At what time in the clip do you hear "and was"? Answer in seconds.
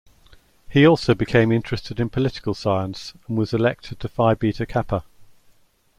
3.27-3.53